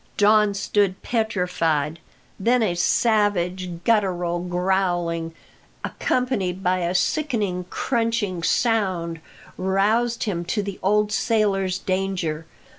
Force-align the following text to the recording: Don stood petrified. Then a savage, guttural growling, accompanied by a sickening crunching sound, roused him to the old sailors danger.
Don 0.17 0.55
stood 0.55 0.99
petrified. 1.03 1.99
Then 2.39 2.63
a 2.63 2.73
savage, 2.73 3.69
guttural 3.83 4.39
growling, 4.39 5.31
accompanied 5.83 6.63
by 6.63 6.79
a 6.79 6.95
sickening 6.95 7.65
crunching 7.69 8.41
sound, 8.41 9.19
roused 9.59 10.23
him 10.23 10.43
to 10.45 10.63
the 10.63 10.79
old 10.81 11.11
sailors 11.11 11.77
danger. 11.77 12.47